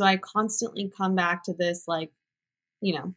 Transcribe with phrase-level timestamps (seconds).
[0.00, 2.10] So I constantly come back to this, like,
[2.80, 3.14] you know,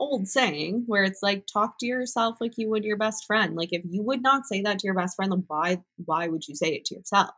[0.00, 3.54] old saying where it's like talk to yourself like you would your best friend.
[3.54, 6.48] Like if you would not say that to your best friend, then why why would
[6.48, 7.30] you say it to yourself?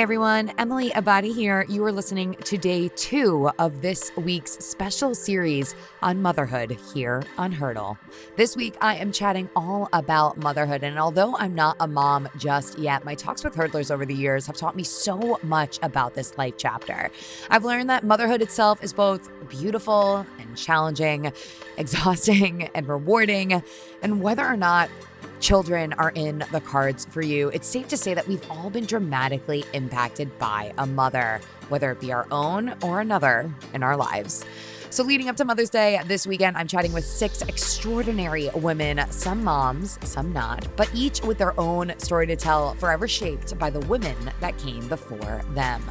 [0.00, 1.66] Hey everyone, Emily Abadi here.
[1.68, 7.52] You are listening to day two of this week's special series on motherhood here on
[7.52, 7.98] Hurdle.
[8.34, 10.84] This week, I am chatting all about motherhood.
[10.84, 14.46] And although I'm not a mom just yet, my talks with hurdlers over the years
[14.46, 17.10] have taught me so much about this life chapter.
[17.50, 21.30] I've learned that motherhood itself is both beautiful and challenging,
[21.76, 23.62] exhausting and rewarding,
[24.00, 24.88] and whether or not
[25.40, 28.86] children are in the cards for you, it's safe to say that we've all been
[28.86, 34.44] dramatically impacted by a mother, whether it be our own or another in our lives.
[34.90, 39.44] So, leading up to Mother's Day this weekend, I'm chatting with six extraordinary women, some
[39.44, 43.80] moms, some not, but each with their own story to tell, forever shaped by the
[43.80, 45.82] women that came before them.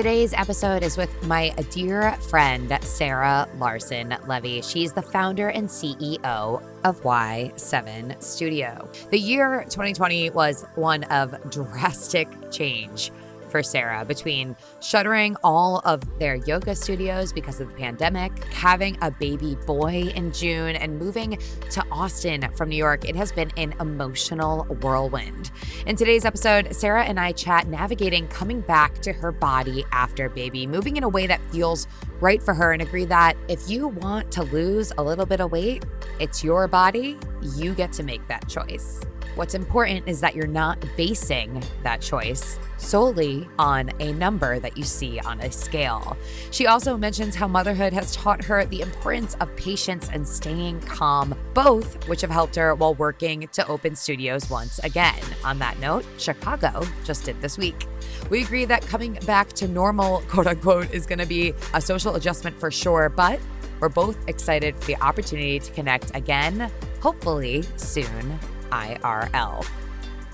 [0.00, 4.62] Today's episode is with my dear friend, Sarah Larson Levy.
[4.62, 8.88] She's the founder and CEO of Y7 Studio.
[9.10, 13.12] The year 2020 was one of drastic change
[13.50, 19.10] for Sarah between shuttering all of their yoga studios because of the pandemic, having a
[19.10, 21.38] baby boy in June, and moving
[21.70, 23.08] to Austin from New York.
[23.08, 25.50] It has been an emotional whirlwind.
[25.86, 30.66] In today's episode, Sarah and I chat navigating coming back to her body after baby,
[30.66, 31.86] moving in a way that feels
[32.20, 35.50] right for her, and agree that if you want to lose a little bit of
[35.50, 35.84] weight,
[36.18, 37.18] it's your body.
[37.42, 39.00] You get to make that choice.
[39.36, 44.82] What's important is that you're not basing that choice solely on a number that you
[44.82, 46.16] see on a scale.
[46.50, 51.34] She also mentions how motherhood has taught her the importance of patience and staying calm,
[51.54, 55.20] both which have helped her while working to open studios once again.
[55.44, 57.86] On that note, Chicago just did this week.
[58.30, 62.16] We agree that coming back to normal, quote unquote, is going to be a social
[62.16, 63.40] adjustment for sure, but
[63.78, 66.70] we're both excited for the opportunity to connect again,
[67.00, 68.38] hopefully soon
[68.70, 69.66] IRL.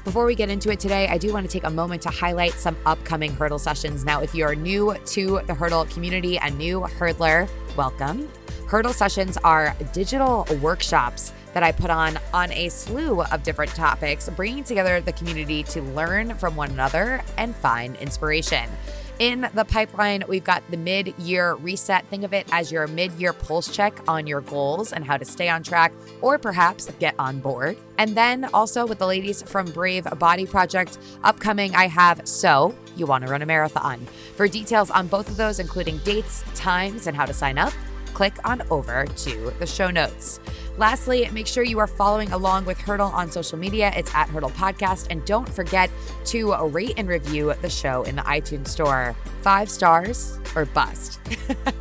[0.04, 2.52] Before we get into it today, I do want to take a moment to highlight
[2.52, 4.04] some upcoming hurdle sessions.
[4.04, 8.28] Now, if you are new to the hurdle community, a new hurdler, welcome.
[8.68, 14.28] Hurdle sessions are digital workshops that I put on on a slew of different topics,
[14.28, 18.70] bringing together the community to learn from one another and find inspiration.
[19.18, 22.06] In the pipeline, we've got the mid year reset.
[22.08, 25.24] Think of it as your mid year pulse check on your goals and how to
[25.24, 27.78] stay on track or perhaps get on board.
[27.96, 33.06] And then also with the ladies from Brave Body Project, upcoming, I have So You
[33.06, 34.06] Want to Run a Marathon.
[34.36, 37.72] For details on both of those, including dates, times, and how to sign up,
[38.12, 40.40] click on over to the show notes.
[40.78, 43.92] Lastly, make sure you are following along with Hurdle on social media.
[43.96, 45.06] It's at Hurdle Podcast.
[45.10, 45.90] And don't forget
[46.26, 49.16] to rate and review the show in the iTunes Store.
[49.42, 51.20] Five stars or bust.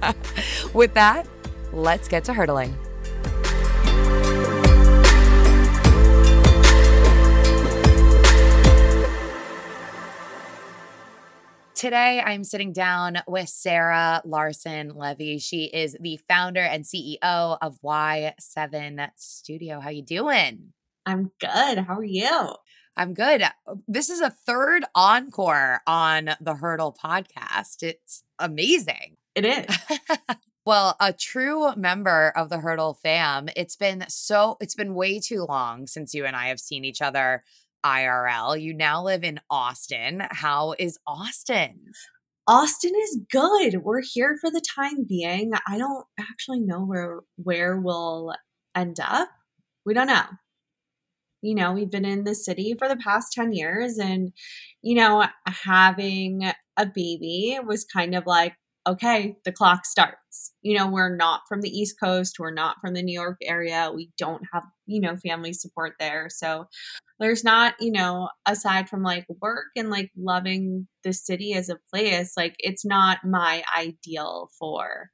[0.74, 1.28] with that,
[1.74, 2.76] let's get to hurdling.
[11.76, 15.40] Today, I'm sitting down with Sarah Larson Levy.
[15.40, 19.82] She is the founder and CEO of Y7 Studio.
[19.82, 20.72] How you doing?
[21.06, 21.80] I'm good.
[21.80, 22.56] How are you?
[22.96, 23.44] I'm good.
[23.90, 27.84] This is a third encore on the Hurdle podcast.
[27.84, 29.18] It's amazing.
[29.36, 29.78] It is.
[30.66, 33.50] well, a true member of the Hurdle fam.
[33.54, 37.02] It's been so it's been way too long since you and I have seen each
[37.02, 37.44] other
[37.86, 38.60] IRL.
[38.60, 40.24] You now live in Austin.
[40.32, 41.92] How is Austin?
[42.48, 43.84] Austin is good.
[43.84, 45.52] We're here for the time being.
[45.68, 48.34] I don't actually know where where we'll
[48.76, 49.30] end up.
[49.86, 50.26] We don't know.
[51.42, 54.32] You know, we've been in the city for the past 10 years and
[54.82, 58.56] you know, having a baby was kind of like
[58.88, 60.54] okay, the clock starts.
[60.62, 63.92] You know, we're not from the East Coast, we're not from the New York area.
[63.94, 66.28] We don't have, you know, family support there.
[66.30, 66.68] So
[67.20, 71.80] there's not, you know, aside from like work and like loving the city as a
[71.94, 75.10] place, like it's not my ideal for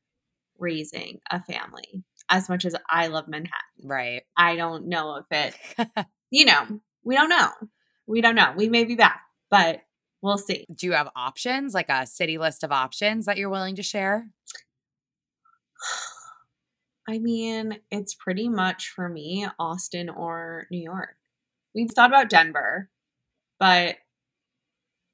[0.57, 3.51] raising a family as much as I love Manhattan.
[3.83, 4.23] Right.
[4.37, 5.25] I don't know if
[5.77, 7.49] it, you know, we don't know.
[8.07, 8.53] We don't know.
[8.55, 9.81] We may be back, but
[10.21, 10.65] we'll see.
[10.73, 14.27] Do you have options, like a city list of options that you're willing to share?
[17.09, 21.15] I mean, it's pretty much for me Austin or New York
[21.73, 22.89] we've thought about Denver,
[23.59, 23.95] but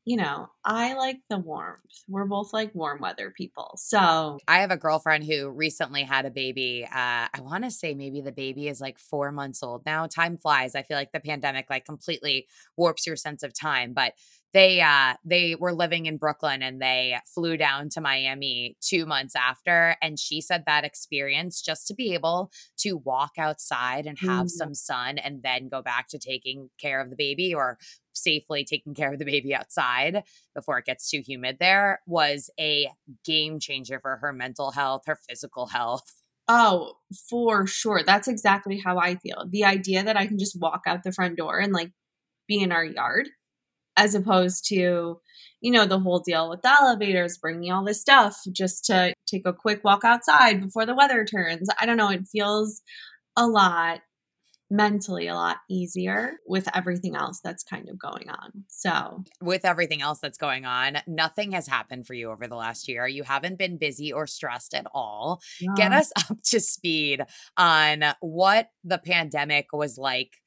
[0.06, 1.82] you know, I like the warmth.
[2.08, 3.74] We're both like warm weather people.
[3.76, 6.86] So I have a girlfriend who recently had a baby.
[6.90, 10.08] Uh, I want to say maybe the baby is like four months old now.
[10.08, 10.76] Time flies.
[10.76, 13.92] I feel like the pandemic like completely warps your sense of time.
[13.92, 14.14] But
[14.54, 19.36] they uh they were living in Brooklyn and they flew down to Miami 2 months
[19.36, 24.46] after and she said that experience just to be able to walk outside and have
[24.46, 24.48] mm-hmm.
[24.48, 27.78] some sun and then go back to taking care of the baby or
[28.14, 30.24] safely taking care of the baby outside
[30.56, 32.88] before it gets too humid there was a
[33.24, 36.22] game changer for her mental health, her physical health.
[36.48, 36.94] Oh,
[37.30, 38.04] for sure.
[38.06, 39.46] That's exactly how I feel.
[39.50, 41.92] The idea that I can just walk out the front door and like
[42.48, 43.28] be in our yard
[43.98, 45.20] as opposed to,
[45.60, 49.46] you know, the whole deal with the elevators, bringing all this stuff just to take
[49.46, 51.68] a quick walk outside before the weather turns.
[51.82, 52.10] I don't know.
[52.10, 52.82] It feels
[53.36, 54.02] a lot
[54.70, 58.66] mentally a lot easier with everything else that's kind of going on.
[58.68, 62.88] So, with everything else that's going on, nothing has happened for you over the last
[62.88, 63.08] year.
[63.08, 65.42] You haven't been busy or stressed at all.
[65.60, 65.74] Yeah.
[65.76, 67.22] Get us up to speed
[67.56, 70.38] on what the pandemic was like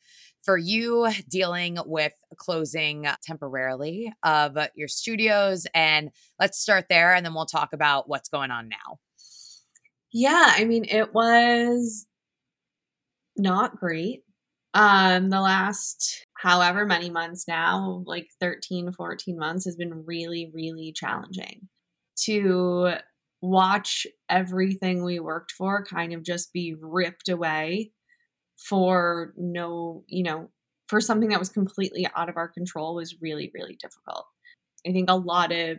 [0.43, 7.35] for you dealing with closing temporarily of your studios and let's start there and then
[7.35, 8.99] we'll talk about what's going on now.
[10.13, 12.07] Yeah, I mean it was
[13.37, 14.23] not great.
[14.73, 20.93] Um, the last however many months now, like 13, 14 months, has been really, really
[20.93, 21.69] challenging
[22.25, 22.95] to
[23.43, 27.91] watch everything we worked for kind of just be ripped away
[28.61, 30.51] for no, you know,
[30.87, 34.27] for something that was completely out of our control was really, really difficult.
[34.87, 35.79] I think a lot of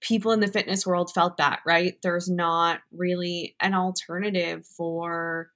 [0.00, 1.96] people in the fitness world felt that, right?
[2.02, 5.50] There's not really an alternative for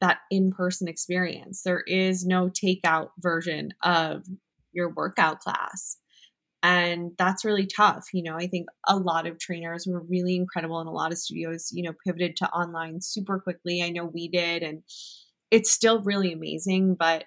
[0.00, 1.62] that in person experience.
[1.62, 4.24] There is no takeout version of
[4.72, 5.96] your workout class.
[6.62, 8.08] And that's really tough.
[8.12, 11.18] You know, I think a lot of trainers were really incredible and a lot of
[11.18, 13.82] studios, you know, pivoted to online super quickly.
[13.82, 14.62] I know we did.
[14.62, 14.82] And
[15.54, 16.96] it's still really amazing.
[16.96, 17.24] But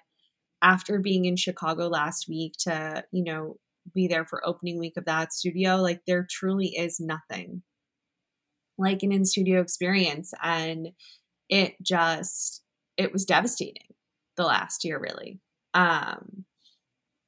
[0.62, 3.56] after being in Chicago last week to, you know,
[3.94, 7.62] be there for opening week of that studio, like there truly is nothing
[8.76, 10.32] like an in studio experience.
[10.42, 10.90] And
[11.48, 12.62] it just
[12.96, 13.94] it was devastating
[14.36, 15.40] the last year really
[15.74, 16.44] um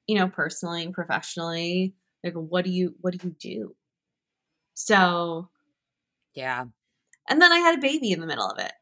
[0.07, 1.95] you know personally and professionally
[2.25, 3.77] like what do you what do you do
[4.75, 5.49] so
[6.35, 6.65] yeah
[7.29, 8.73] and then i had a baby in the middle of it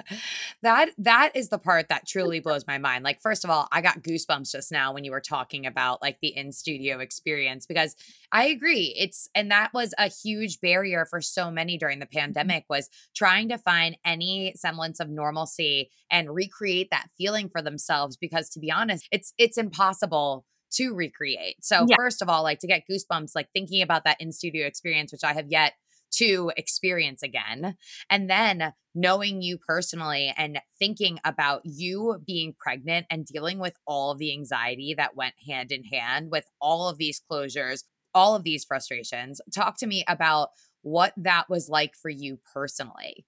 [0.62, 3.04] that that is the part that truly blows my mind.
[3.04, 6.18] Like first of all, I got goosebumps just now when you were talking about like
[6.20, 7.94] the in-studio experience because
[8.32, 8.94] I agree.
[8.96, 12.18] It's and that was a huge barrier for so many during the mm-hmm.
[12.18, 18.16] pandemic was trying to find any semblance of normalcy and recreate that feeling for themselves
[18.16, 21.64] because to be honest, it's it's impossible to recreate.
[21.64, 21.96] So yeah.
[21.96, 25.32] first of all, like to get goosebumps like thinking about that in-studio experience which I
[25.32, 25.74] have yet
[26.18, 27.76] to experience again.
[28.10, 34.14] And then knowing you personally and thinking about you being pregnant and dealing with all
[34.14, 37.84] the anxiety that went hand in hand with all of these closures,
[38.14, 39.40] all of these frustrations.
[39.52, 40.50] Talk to me about
[40.82, 43.26] what that was like for you personally.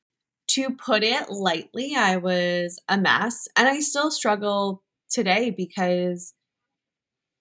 [0.51, 6.35] To put it lightly, I was a mess and I still struggle today because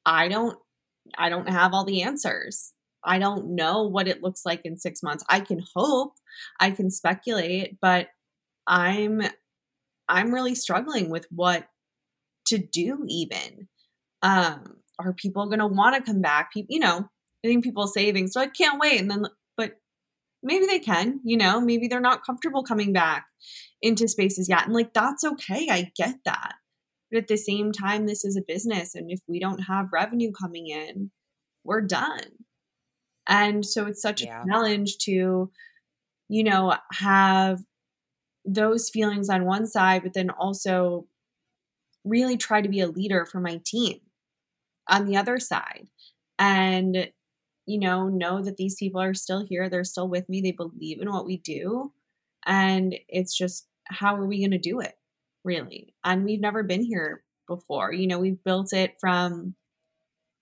[0.05, 0.57] I don't
[1.17, 2.73] I don't have all the answers.
[3.05, 5.23] I don't know what it looks like in six months.
[5.29, 6.13] I can hope,
[6.59, 8.07] I can speculate, but
[8.67, 9.21] I'm
[10.07, 11.67] I'm really struggling with what
[12.47, 13.67] to do even.
[14.21, 16.51] Um, are people gonna want to come back?
[16.53, 17.09] People, you know,
[17.43, 18.99] I think people saving, so I can't wait.
[18.99, 19.25] And then
[19.57, 19.73] but
[20.43, 23.25] maybe they can, you know, maybe they're not comfortable coming back
[23.81, 24.65] into spaces yet.
[24.65, 25.67] And like that's okay.
[25.69, 26.55] I get that.
[27.11, 28.95] But at the same time, this is a business.
[28.95, 31.11] And if we don't have revenue coming in,
[31.63, 32.44] we're done.
[33.27, 34.43] And so it's such yeah.
[34.43, 35.51] a challenge to,
[36.29, 37.59] you know, have
[38.45, 41.07] those feelings on one side, but then also
[42.03, 43.99] really try to be a leader for my team
[44.87, 45.87] on the other side.
[46.37, 47.09] And,
[47.65, 49.69] you know, know that these people are still here.
[49.69, 50.41] They're still with me.
[50.41, 51.91] They believe in what we do.
[52.45, 54.93] And it's just, how are we going to do it,
[55.43, 55.95] really?
[56.03, 57.91] And we've never been here before.
[57.91, 59.55] You know, we've built it from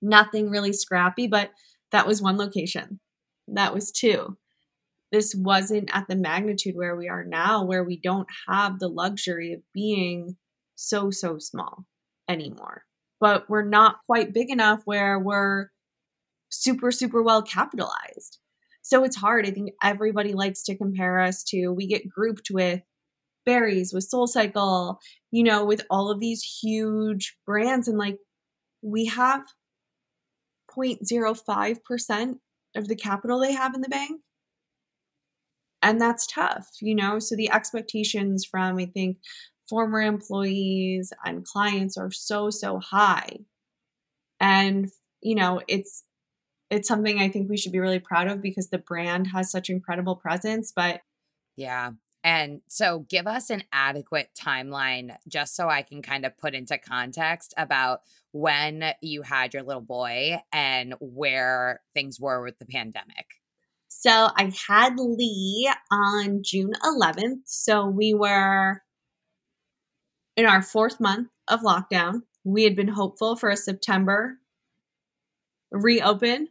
[0.01, 1.51] nothing really scrappy, but
[1.93, 3.00] that was one location.
[3.47, 4.38] That was two.
[5.12, 9.53] This wasn't at the magnitude where we are now, where we don't have the luxury
[9.53, 10.35] of being
[10.75, 11.85] so, so small
[12.27, 12.83] anymore.
[13.21, 15.67] But we're not quite big enough where we're
[16.50, 18.39] super, super well capitalized.
[18.81, 19.45] So it's hard.
[19.45, 22.81] I think everybody likes to compare us to, we get grouped with
[23.45, 25.00] Barry's, with Soul Cycle,
[25.31, 27.88] you know, with all of these huge brands.
[27.88, 28.17] And like,
[28.81, 29.43] we have
[30.75, 32.36] 0.05%
[32.75, 34.22] of the capital they have in the bank.
[35.82, 37.20] And that's tough, you know?
[37.20, 39.18] So the expectations from, I think,
[39.70, 43.39] former employees and clients are so, so high.
[44.39, 44.89] And,
[45.22, 46.03] you know, it's,
[46.70, 49.70] it's something I think we should be really proud of because the brand has such
[49.70, 50.72] incredible presence.
[50.75, 51.01] But
[51.56, 51.92] yeah,
[52.24, 56.77] and so give us an adequate timeline just so I can kind of put into
[56.77, 58.01] context about
[58.32, 63.42] when you had your little boy and where things were with the pandemic.
[63.89, 67.42] So I had Lee on June 11th.
[67.46, 68.82] So we were
[70.38, 72.22] in our fourth month of lockdown.
[72.46, 74.39] We had been hopeful for a September
[75.72, 76.48] reopen.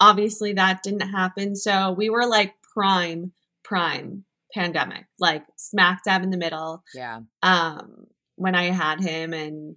[0.00, 1.56] Obviously, that didn't happen.
[1.56, 3.32] So we were like prime,
[3.64, 6.82] prime pandemic, like smack dab in the middle.
[6.94, 7.20] Yeah.
[7.42, 9.76] Um, when I had him, and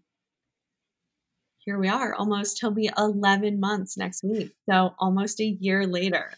[1.60, 4.54] here we are, almost he'll be 11 months next week.
[4.70, 6.32] So almost a year later,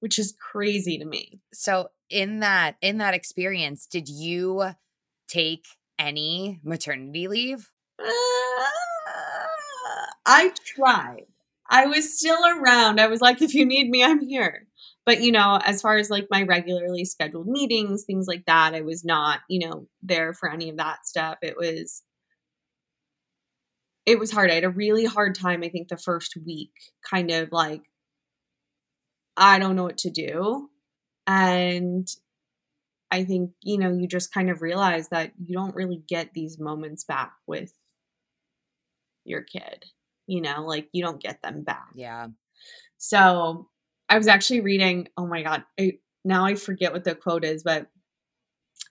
[0.00, 1.40] which is crazy to me.
[1.52, 4.70] So in that in that experience, did you
[5.28, 5.66] take
[5.98, 7.70] any maternity leave?
[7.98, 8.08] Uh,
[10.24, 11.26] I tried.
[11.70, 13.00] I was still around.
[13.00, 14.67] I was like, if you need me, I'm here
[15.08, 18.82] but you know as far as like my regularly scheduled meetings things like that i
[18.82, 21.38] was not you know there for any of that stuff.
[21.40, 22.02] It was
[24.04, 24.50] it was hard.
[24.50, 26.72] I had a really hard time i think the first week
[27.10, 27.80] kind of like
[29.34, 30.68] i don't know what to do.
[31.26, 32.06] And
[33.10, 36.58] i think you know you just kind of realize that you don't really get these
[36.58, 37.72] moments back with
[39.24, 39.86] your kid
[40.26, 41.88] you know like you don't get them back.
[41.94, 42.26] Yeah.
[42.98, 43.68] So
[44.08, 47.62] I was actually reading, oh my God, I, now I forget what the quote is,
[47.62, 47.88] but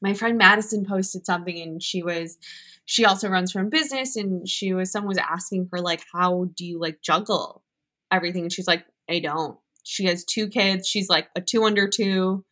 [0.01, 2.37] my friend Madison posted something and she was,
[2.85, 6.49] she also runs her own business and she was, someone was asking her, like, how
[6.55, 7.63] do you like juggle
[8.11, 8.43] everything?
[8.43, 9.57] And she's like, I don't.
[9.83, 10.87] She has two kids.
[10.87, 12.45] She's like a two under two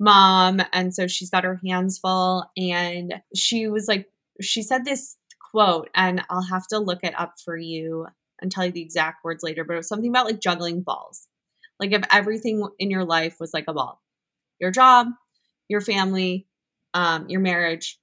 [0.00, 0.60] mom.
[0.72, 2.44] And so she's got her hands full.
[2.56, 4.06] And she was like,
[4.40, 5.16] she said this
[5.50, 8.06] quote, and I'll have to look it up for you
[8.40, 11.26] and tell you the exact words later, but it was something about like juggling balls.
[11.80, 14.02] Like if everything in your life was like a ball,
[14.60, 15.08] your job,
[15.68, 16.46] your family,
[16.94, 17.98] um, your marriage,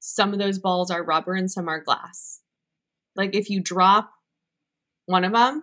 [0.00, 2.40] some of those balls are rubber and some are glass.
[3.14, 4.10] Like if you drop
[5.06, 5.62] one of them,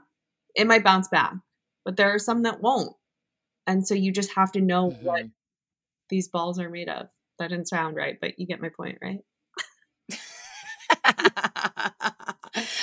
[0.56, 1.34] it might bounce back,
[1.84, 2.96] but there are some that won't.
[3.66, 5.06] And so you just have to know mm-hmm.
[5.06, 5.26] what
[6.10, 7.08] these balls are made of.
[7.40, 9.20] That didn't sound right, but you get my point, right?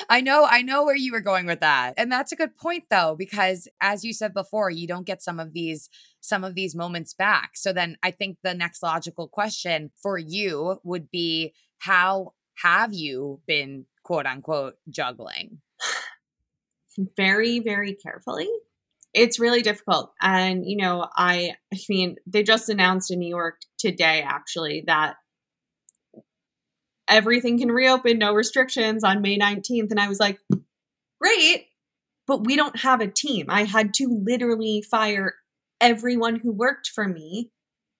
[0.08, 1.94] I know, I know where you were going with that.
[1.96, 5.40] And that's a good point though, because as you said before, you don't get some
[5.40, 5.88] of these
[6.20, 7.50] some of these moments back.
[7.54, 12.32] So then I think the next logical question for you would be how
[12.62, 15.58] have you been quote unquote juggling?
[17.16, 18.48] Very, very carefully.
[19.12, 20.12] It's really difficult.
[20.20, 25.16] And, you know, I, I mean, they just announced in New York today, actually, that
[27.08, 29.90] everything can reopen, no restrictions on May 19th.
[29.90, 30.38] And I was like,
[31.20, 31.66] great,
[32.26, 33.46] but we don't have a team.
[33.48, 35.34] I had to literally fire
[35.80, 37.50] everyone who worked for me,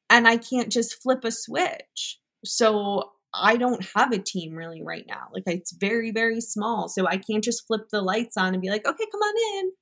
[0.09, 2.19] and I can't just flip a switch.
[2.45, 5.29] So I don't have a team really right now.
[5.33, 6.89] Like it's very, very small.
[6.89, 9.73] So I can't just flip the lights on and be like, okay, come on in.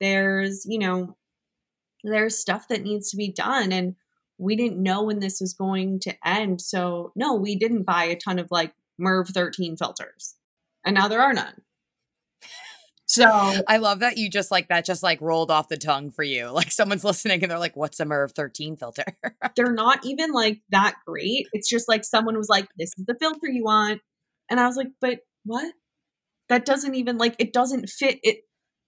[0.00, 1.16] There's, you know,
[2.02, 3.72] there's stuff that needs to be done.
[3.72, 3.94] And
[4.38, 6.60] we didn't know when this was going to end.
[6.60, 10.36] So, no, we didn't buy a ton of like MERV 13 filters.
[10.84, 11.62] And now there are none.
[13.08, 13.24] So
[13.66, 16.50] I love that you just like that just like rolled off the tongue for you.
[16.50, 19.04] Like someone's listening and they're like, what's a MERV 13 filter?
[19.56, 21.46] they're not even like that great.
[21.52, 24.02] It's just like someone was like, this is the filter you want.
[24.50, 25.72] And I was like, but what?
[26.50, 28.40] That doesn't even like it doesn't fit it.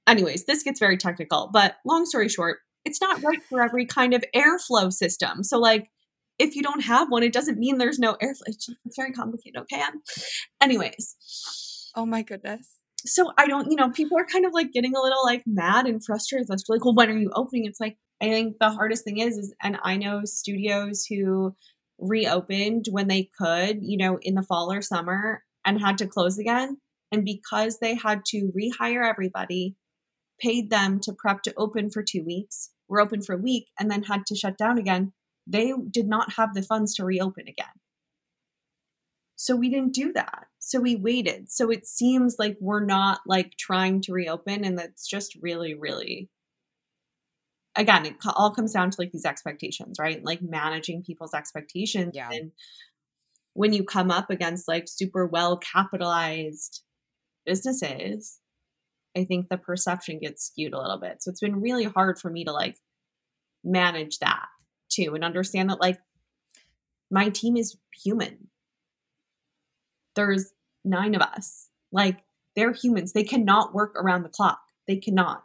[0.06, 4.14] Anyways, this gets very technical, but long story short, it's not right for every kind
[4.14, 5.42] of airflow system.
[5.44, 5.90] So like
[6.38, 8.46] if you don't have one, it doesn't mean there's no airflow.
[8.46, 9.60] It's, just, it's very complicated.
[9.62, 9.82] Okay.
[10.60, 11.16] Anyways.
[11.94, 12.76] Oh my goodness.
[13.04, 15.86] So I don't, you know, people are kind of like getting a little like mad
[15.86, 16.48] and frustrated.
[16.48, 17.66] That's like, well, when are you opening?
[17.66, 21.54] It's like I think the hardest thing is, is and I know studios who
[21.98, 26.38] reopened when they could, you know, in the fall or summer and had to close
[26.38, 26.78] again.
[27.12, 29.76] And because they had to rehire everybody,
[30.40, 33.90] paid them to prep to open for two weeks, were open for a week, and
[33.90, 35.12] then had to shut down again,
[35.46, 37.66] they did not have the funds to reopen again.
[39.36, 40.46] So we didn't do that.
[40.58, 41.50] So we waited.
[41.50, 46.28] So it seems like we're not like trying to reopen, and that's just really, really
[47.76, 50.24] again, it all comes down to like these expectations, right?
[50.24, 52.12] Like managing people's expectations.
[52.14, 52.30] Yeah.
[52.30, 52.52] And
[53.54, 56.82] when you come up against like super well capitalized
[57.46, 58.39] businesses,
[59.16, 61.22] I think the perception gets skewed a little bit.
[61.22, 62.76] So it's been really hard for me to like
[63.64, 64.46] manage that
[64.88, 65.98] too and understand that like
[67.10, 68.48] my team is human.
[70.14, 70.52] There's
[70.84, 71.68] nine of us.
[71.92, 72.20] Like
[72.56, 73.12] they're humans.
[73.12, 74.60] They cannot work around the clock.
[74.86, 75.42] They cannot.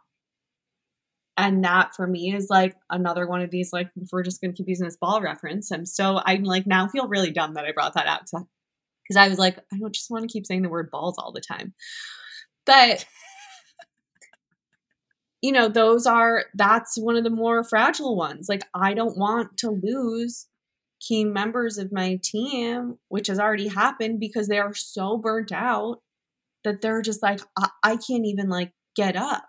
[1.38, 4.54] And that for me is like another one of these, like, if we're just going
[4.54, 5.70] to keep using this ball reference.
[5.70, 9.28] I'm so, I'm like, now feel really dumb that I brought that out because I
[9.28, 11.74] was like, I don't just want to keep saying the word balls all the time.
[12.66, 13.06] But
[15.46, 18.50] you know, those are that's one of the more fragile ones.
[18.50, 20.48] Like I don't want to lose
[21.00, 25.98] key members of my team, which has already happened because they are so burnt out
[26.64, 29.44] that they're just like I, I can't even like get up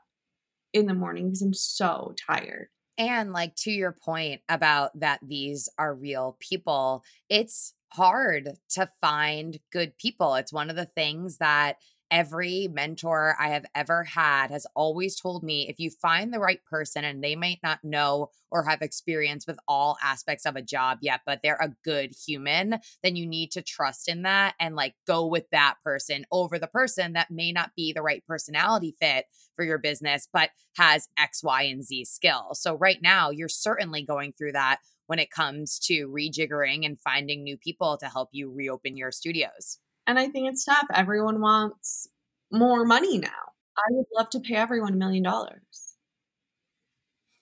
[0.74, 2.68] in the morning because I'm so tired.
[2.98, 9.58] And like to your point about that these are real people, it's hard to find
[9.72, 10.34] good people.
[10.34, 11.76] It's one of the things that
[12.10, 16.60] every mentor I have ever had has always told me if you find the right
[16.64, 20.98] person and they might not know or have experience with all aspects of a job
[21.00, 24.94] yet, but they're a good human, then you need to trust in that and like
[25.06, 29.26] go with that person over the person that may not be the right personality fit
[29.54, 32.60] for your business, but has X, Y, and Z skills.
[32.60, 37.42] So right now, you're certainly going through that when it comes to rejiggering and finding
[37.42, 39.78] new people to help you reopen your studios.
[40.06, 40.86] And I think it's tough.
[40.94, 42.08] Everyone wants
[42.52, 43.28] more money now.
[43.76, 45.60] I would love to pay everyone a million dollars.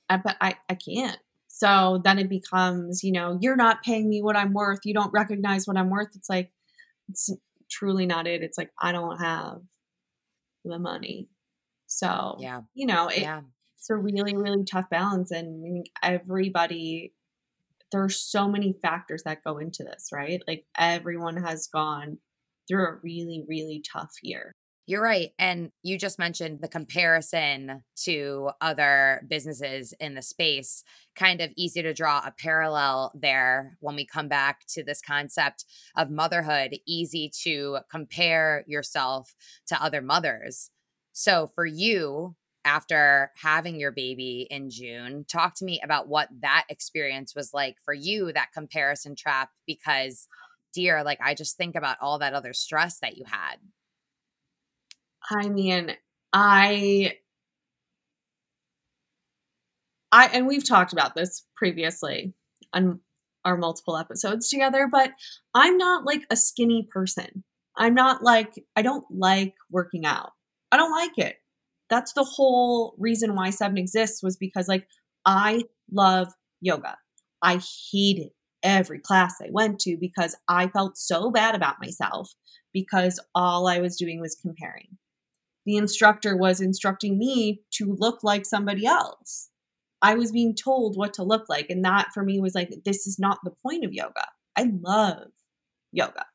[0.09, 1.19] But I, I can't.
[1.49, 4.81] So then it becomes, you know, you're not paying me what I'm worth.
[4.85, 6.17] You don't recognize what I'm worth.
[6.17, 6.51] It's like,
[7.09, 7.31] it's
[7.71, 8.43] truly not it.
[8.43, 9.61] It's like, I don't have
[10.65, 11.29] the money.
[11.87, 12.63] So, yeah.
[12.75, 13.43] you know, it, yeah.
[13.79, 15.31] it's a really, really tough balance.
[15.31, 17.13] And everybody,
[17.93, 20.43] there are so many factors that go into this, right?
[20.49, 22.19] Like everyone has gone
[22.69, 24.53] through a really, really tough year.
[24.87, 25.31] You're right.
[25.39, 30.85] And you just mentioned the comparison to other businesses in the space.
[31.17, 35.65] Kind of easy to draw a parallel there when we come back to this concept
[35.97, 36.77] of motherhood.
[36.87, 39.35] Easy to compare yourself
[39.69, 40.71] to other mothers.
[41.13, 46.65] So for you, after having your baby in June, talk to me about what that
[46.69, 50.29] experience was like for you, that comparison trap, because
[50.75, 53.57] dear, like I just think about all that other stress that you had.
[55.31, 55.93] I mean,
[56.33, 57.15] I
[60.13, 62.35] I and we've talked about this previously
[62.73, 63.01] on
[63.45, 65.11] our multiple episodes together, but
[65.55, 67.45] I'm not like a skinny person.
[67.77, 70.33] I'm not like I don't like working out.
[70.71, 71.37] I don't like it.
[71.91, 74.87] That's the whole reason Y7 exists was because like
[75.25, 76.97] I love yoga.
[77.43, 77.61] I
[77.93, 78.31] hated
[78.65, 82.33] every class I went to because I felt so bad about myself
[82.73, 84.99] because all I was doing was comparing.
[85.67, 89.51] The instructor was instructing me to look like somebody else.
[90.03, 91.71] I was being told what to look like.
[91.71, 94.27] And that for me was like, this is not the point of yoga.
[94.57, 95.29] I love
[95.93, 96.27] yoga.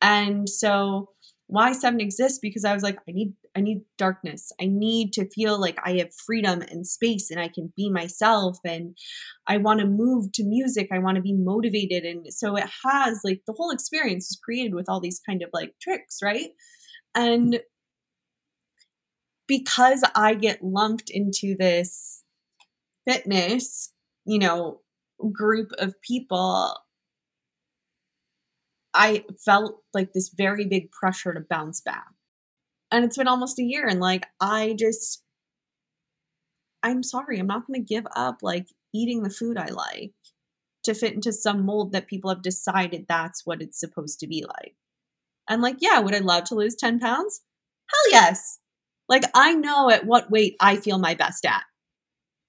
[0.00, 1.10] And so
[1.50, 4.52] Y7 exists because I was like, I need I need darkness.
[4.60, 8.58] I need to feel like I have freedom and space and I can be myself
[8.64, 8.96] and
[9.46, 10.88] I want to move to music.
[10.92, 12.04] I want to be motivated.
[12.04, 15.48] And so it has like the whole experience is created with all these kind of
[15.52, 16.50] like tricks, right?
[17.14, 17.60] And
[19.46, 22.22] because I get lumped into this
[23.06, 23.92] fitness,
[24.26, 24.80] you know,
[25.32, 26.76] group of people,
[28.98, 32.08] I felt like this very big pressure to bounce back.
[32.90, 35.22] And it's been almost a year, and like, I just,
[36.82, 40.12] I'm sorry, I'm not going to give up like eating the food I like
[40.84, 44.44] to fit into some mold that people have decided that's what it's supposed to be
[44.46, 44.74] like.
[45.48, 47.42] And like, yeah, would I love to lose 10 pounds?
[47.90, 48.58] Hell yes.
[49.08, 51.62] Like, I know at what weight I feel my best at.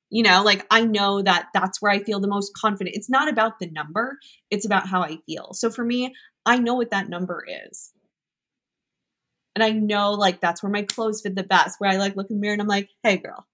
[0.10, 2.96] You know, like I know that that's where I feel the most confident.
[2.96, 4.18] It's not about the number,
[4.50, 5.50] it's about how I feel.
[5.54, 7.92] So for me, I know what that number is.
[9.56, 12.30] And I know like that's where my clothes fit the best, where I like look
[12.30, 13.46] in the mirror and I'm like, hey girl,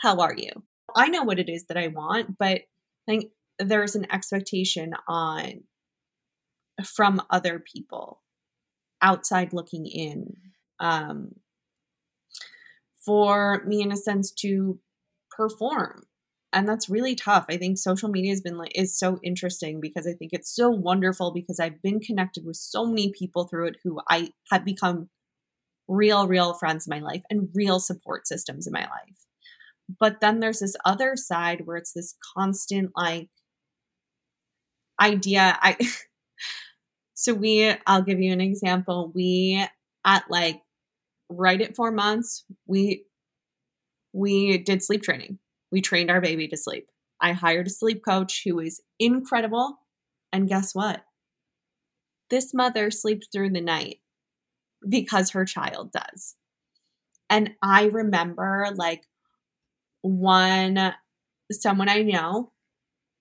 [0.00, 0.50] how are you?
[0.94, 2.62] I know what it is that I want, but I
[3.06, 3.26] think
[3.58, 5.64] there's an expectation on
[6.84, 8.22] from other people
[9.00, 10.36] outside looking in
[10.80, 11.36] um,
[13.04, 14.80] for me in a sense to
[15.30, 16.02] perform
[16.56, 17.44] and that's really tough.
[17.48, 20.70] I think social media has been like is so interesting because i think it's so
[20.70, 25.08] wonderful because i've been connected with so many people through it who i have become
[25.88, 29.26] real real friends in my life and real support systems in my life.
[30.00, 33.28] But then there's this other side where it's this constant like
[35.00, 35.56] idea.
[35.60, 35.76] I
[37.14, 39.12] so we i'll give you an example.
[39.14, 39.64] We
[40.04, 40.60] at like
[41.28, 43.04] right at four months, we
[44.12, 45.38] we did sleep training.
[45.72, 46.88] We trained our baby to sleep.
[47.20, 49.78] I hired a sleep coach who was incredible.
[50.32, 51.02] And guess what?
[52.30, 53.98] This mother sleeps through the night
[54.86, 56.36] because her child does.
[57.30, 59.02] And I remember like
[60.02, 60.94] one
[61.50, 62.52] someone I know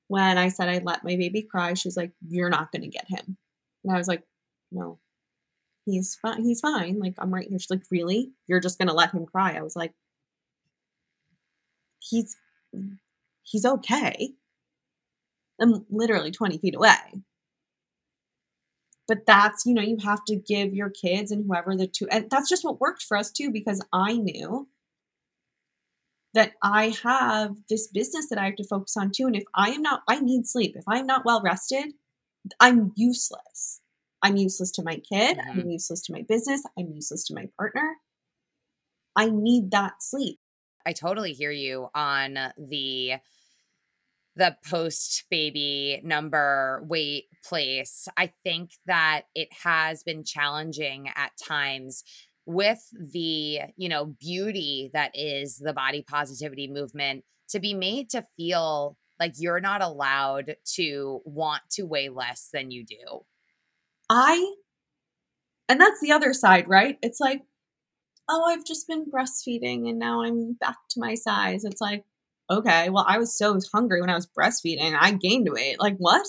[0.07, 3.37] when I said I let my baby cry, she's like, You're not gonna get him.
[3.83, 4.23] And I was like,
[4.71, 4.99] No,
[5.85, 6.43] he's fine.
[6.43, 6.99] He's fine.
[6.99, 7.59] Like, I'm right here.
[7.59, 8.31] She's like, Really?
[8.47, 9.53] You're just gonna let him cry?
[9.53, 9.93] I was like,
[12.09, 12.35] He's
[13.43, 14.33] he's okay.
[15.61, 17.23] I'm literally 20 feet away.
[19.07, 22.29] But that's, you know, you have to give your kids and whoever the two, and
[22.29, 24.67] that's just what worked for us too, because I knew
[26.33, 29.27] that I have this business that I have to focus on too.
[29.27, 30.75] And if I am not, I need sleep.
[30.75, 31.93] If I'm not well rested,
[32.59, 33.81] I'm useless.
[34.21, 35.37] I'm useless to my kid.
[35.37, 35.59] Mm-hmm.
[35.61, 36.63] I'm useless to my business.
[36.77, 37.95] I'm useless to my partner.
[39.15, 40.39] I need that sleep.
[40.85, 43.13] I totally hear you on the
[44.37, 48.07] the post baby number weight place.
[48.17, 52.03] I think that it has been challenging at times
[52.45, 52.81] with
[53.13, 58.97] the, you know, beauty that is the body positivity movement to be made to feel
[59.19, 63.21] like you're not allowed to want to weigh less than you do.
[64.09, 64.53] I
[65.67, 66.97] and that's the other side, right?
[67.01, 67.41] It's like,
[68.29, 71.63] oh, I've just been breastfeeding and now I'm back to my size.
[71.63, 72.03] It's like,
[72.49, 74.95] okay, well, I was so hungry when I was breastfeeding.
[74.99, 75.79] I gained weight.
[75.79, 76.25] Like, what?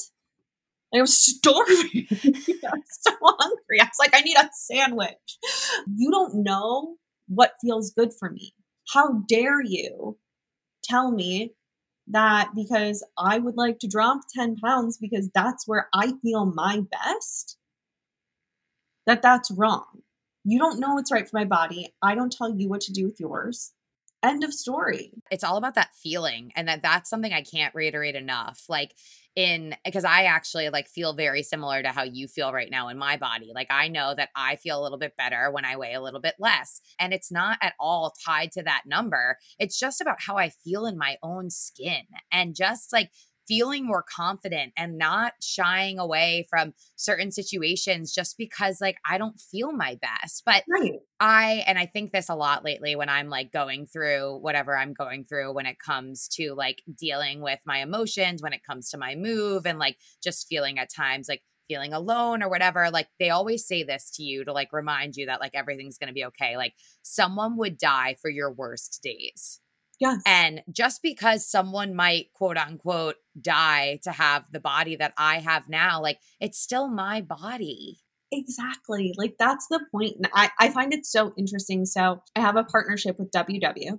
[0.94, 2.06] I was starving.
[2.10, 3.80] I was so hungry.
[3.80, 5.38] I was like, I need a sandwich.
[5.94, 6.96] You don't know
[7.28, 8.54] what feels good for me.
[8.92, 10.18] How dare you
[10.84, 11.54] tell me
[12.08, 16.82] that because I would like to drop 10 pounds because that's where I feel my
[16.90, 17.56] best,
[19.06, 20.02] that that's wrong.
[20.48, 21.92] You don't know what's right for my body.
[22.00, 23.72] I don't tell you what to do with yours.
[24.22, 25.10] End of story.
[25.28, 28.62] It's all about that feeling and that that's something I can't reiterate enough.
[28.68, 28.94] Like
[29.34, 32.96] in because I actually like feel very similar to how you feel right now in
[32.96, 33.50] my body.
[33.52, 36.20] Like I know that I feel a little bit better when I weigh a little
[36.20, 36.80] bit less.
[37.00, 39.38] And it's not at all tied to that number.
[39.58, 43.10] It's just about how I feel in my own skin and just like
[43.46, 49.40] feeling more confident and not shying away from certain situations just because like I don't
[49.40, 50.42] feel my best.
[50.44, 50.94] But right.
[51.20, 54.92] I and I think this a lot lately when I'm like going through whatever I'm
[54.92, 58.98] going through when it comes to like dealing with my emotions, when it comes to
[58.98, 63.30] my move and like just feeling at times like feeling alone or whatever like they
[63.30, 66.24] always say this to you to like remind you that like everything's going to be
[66.24, 69.60] okay like someone would die for your worst days
[69.98, 70.20] Yes.
[70.26, 75.68] And just because someone might quote unquote die to have the body that I have
[75.68, 77.98] now, like it's still my body.
[78.30, 79.14] Exactly.
[79.16, 80.16] Like that's the point.
[80.16, 81.86] And I, I find it so interesting.
[81.86, 83.98] So I have a partnership with WW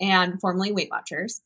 [0.00, 1.40] and formerly Weight Watchers.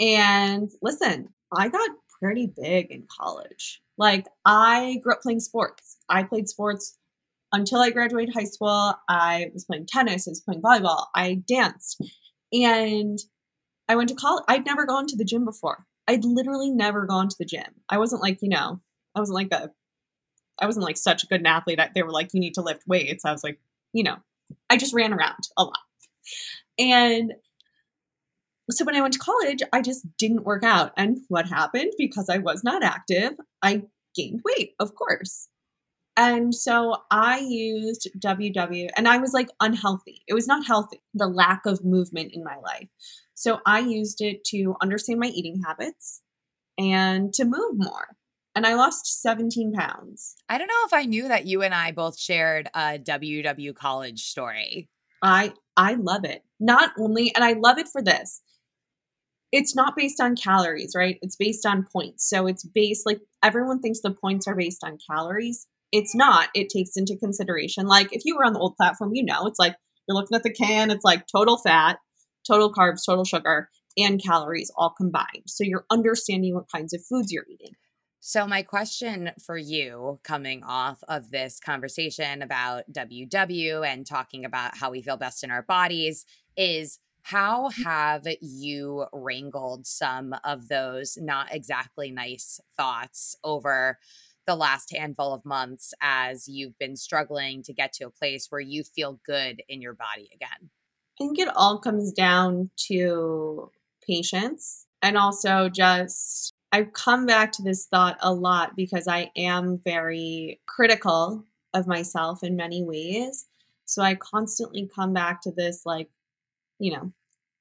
[0.00, 3.82] And listen, I got pretty big in college.
[3.98, 5.98] Like I grew up playing sports.
[6.08, 6.96] I played sports
[7.52, 8.94] until I graduated high school.
[9.08, 12.02] I was playing tennis, I was playing volleyball, I danced.
[12.52, 13.18] And
[13.88, 14.44] I went to college.
[14.48, 15.86] I'd never gone to the gym before.
[16.06, 17.66] I'd literally never gone to the gym.
[17.88, 18.80] I wasn't like, you know,
[19.14, 19.70] I wasn't like a,
[20.60, 21.78] I wasn't like such a good athlete.
[21.94, 23.24] They were like, you need to lift weights.
[23.24, 23.60] I was like,
[23.92, 24.16] you know,
[24.70, 25.78] I just ran around a lot.
[26.78, 27.34] And
[28.70, 30.92] so when I went to college, I just didn't work out.
[30.96, 31.92] And what happened?
[31.96, 33.32] Because I was not active,
[33.62, 33.82] I
[34.14, 35.48] gained weight, of course.
[36.18, 40.22] And so I used WW and I was like unhealthy.
[40.26, 42.88] It was not healthy, the lack of movement in my life.
[43.34, 46.20] So I used it to understand my eating habits
[46.76, 48.16] and to move more.
[48.56, 50.34] And I lost 17 pounds.
[50.48, 54.22] I don't know if I knew that you and I both shared a WW college
[54.22, 54.88] story.
[55.22, 56.42] I I love it.
[56.58, 58.42] Not only and I love it for this.
[59.52, 61.16] It's not based on calories, right?
[61.22, 62.28] It's based on points.
[62.28, 66.48] So it's based like everyone thinks the points are based on calories it's not.
[66.54, 69.58] It takes into consideration, like if you were on the old platform, you know, it's
[69.58, 71.98] like you're looking at the can, it's like total fat,
[72.46, 75.44] total carbs, total sugar, and calories all combined.
[75.46, 77.74] So you're understanding what kinds of foods you're eating.
[78.20, 84.76] So, my question for you coming off of this conversation about WW and talking about
[84.76, 91.16] how we feel best in our bodies is how have you wrangled some of those
[91.20, 93.98] not exactly nice thoughts over
[94.48, 98.60] the last handful of months as you've been struggling to get to a place where
[98.60, 100.70] you feel good in your body again?
[100.70, 103.70] I think it all comes down to
[104.06, 109.78] patience and also just I've come back to this thought a lot because I am
[109.84, 113.46] very critical of myself in many ways.
[113.84, 116.08] So I constantly come back to this, like,
[116.78, 117.12] you know,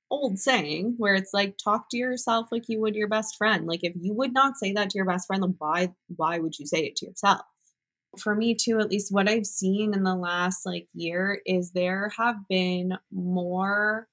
[0.09, 3.67] old saying where it's like talk to yourself like you would your best friend.
[3.67, 6.57] Like if you would not say that to your best friend, then why why would
[6.59, 7.41] you say it to yourself?
[8.17, 12.11] For me too, at least what I've seen in the last like year is there
[12.17, 14.07] have been more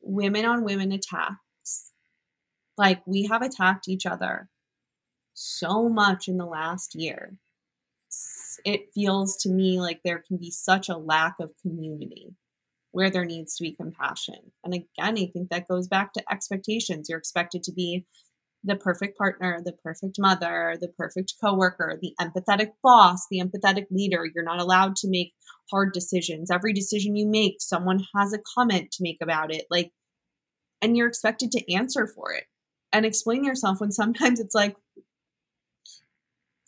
[0.00, 1.92] women on women attacks.
[2.78, 4.48] Like we have attacked each other
[5.34, 7.38] so much in the last year.
[8.64, 12.34] It feels to me like there can be such a lack of community
[12.96, 14.52] where there needs to be compassion.
[14.64, 17.10] And again, I think that goes back to expectations.
[17.10, 18.06] You're expected to be
[18.64, 24.24] the perfect partner, the perfect mother, the perfect coworker, the empathetic boss, the empathetic leader.
[24.24, 25.34] You're not allowed to make
[25.70, 26.50] hard decisions.
[26.50, 29.66] Every decision you make, someone has a comment to make about it.
[29.70, 29.92] Like,
[30.80, 32.44] and you're expected to answer for it
[32.94, 34.74] and explain yourself when sometimes it's like,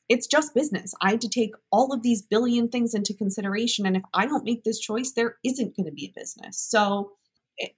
[0.08, 0.94] it's just business.
[1.02, 3.86] I had to take all of these billion things into consideration.
[3.86, 6.58] And if I don't make this choice, there isn't going to be a business.
[6.58, 7.12] So,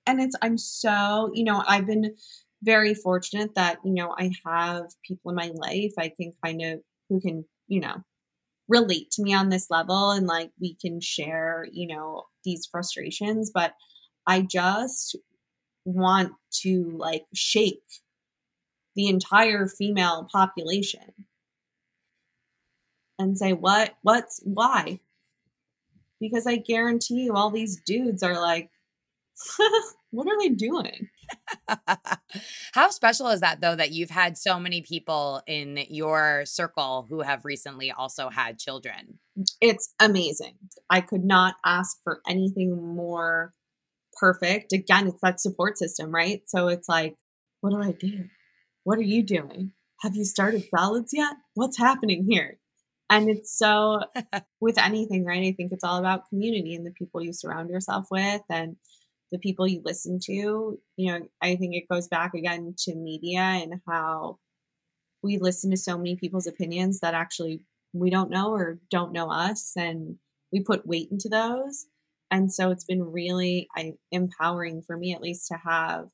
[0.07, 2.15] and it's, I'm so, you know, I've been
[2.63, 6.81] very fortunate that, you know, I have people in my life I can kind of,
[7.09, 7.97] who can, you know,
[8.69, 13.51] relate to me on this level and like we can share, you know, these frustrations.
[13.53, 13.75] But
[14.27, 15.17] I just
[15.85, 17.83] want to like shake
[18.95, 21.27] the entire female population
[23.21, 25.01] and say what what's why?
[26.21, 28.71] Because i guarantee you all these dudes are like
[30.11, 31.09] what are they doing?
[32.73, 37.21] How special is that though that you've had so many people in your circle who
[37.21, 39.19] have recently also had children?
[39.61, 40.57] It's amazing.
[40.91, 43.55] I could not ask for anything more
[44.19, 44.73] perfect.
[44.73, 46.43] Again it's that support system right?
[46.47, 47.17] So it's like
[47.61, 48.25] what do i do?
[48.85, 49.73] What are you doing?
[50.01, 51.35] Have you started salads yet?
[51.55, 52.59] What's happening here
[53.11, 54.01] and it's so
[54.61, 55.43] with anything, right?
[55.43, 58.77] I think it's all about community and the people you surround yourself with and
[59.33, 60.79] the people you listen to.
[60.97, 64.39] You know, I think it goes back again to media and how
[65.23, 67.61] we listen to so many people's opinions that actually
[67.93, 70.17] we don't know or don't know us and
[70.53, 71.87] we put weight into those.
[72.31, 76.09] And so it's been really I, empowering for me, at least, to have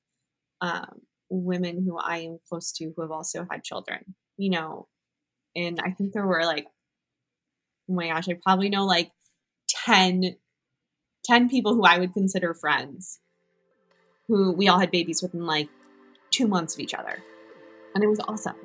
[0.62, 4.88] um, women who I am close to who have also had children, you know.
[5.54, 6.66] And I think there were like
[7.88, 9.10] oh my gosh, I probably know like
[9.84, 10.36] 10,
[11.24, 13.20] 10 people who I would consider friends
[14.28, 15.68] who we all had babies within like
[16.30, 17.22] two months of each other.
[17.94, 18.56] And it was awesome.